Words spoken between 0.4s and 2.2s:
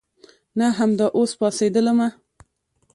نه امدا اوس پاڅېدلمه.